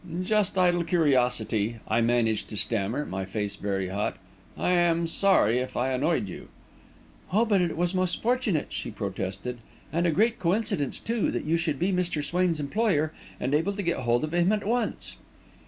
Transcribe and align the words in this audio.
"Just 0.23 0.57
idle 0.57 0.83
curiosity," 0.83 1.75
I 1.87 2.01
managed 2.01 2.47
to 2.49 2.57
stammer, 2.57 3.05
my 3.05 3.23
face 3.23 3.55
very 3.55 3.89
hot. 3.89 4.17
"I 4.57 4.71
am 4.71 5.05
sorry 5.05 5.59
if 5.59 5.77
I 5.77 5.91
annoyed 5.91 6.27
you." 6.27 6.47
"Oh, 7.31 7.45
but 7.45 7.61
it 7.61 7.77
was 7.77 7.93
most 7.93 8.19
fortunate," 8.19 8.73
she 8.73 8.89
protested; 8.89 9.59
"and 9.93 10.07
a 10.07 10.11
great 10.11 10.39
coincidence, 10.39 10.97
too, 10.97 11.29
that 11.29 11.45
you 11.45 11.55
should 11.55 11.77
be 11.77 11.91
Mr. 11.93 12.23
Swain's 12.23 12.59
employer, 12.59 13.13
and 13.39 13.53
able 13.53 13.73
to 13.73 13.83
get 13.83 13.97
hold 13.99 14.23
of 14.23 14.33
him 14.33 14.51
at 14.51 14.65
once." 14.65 15.17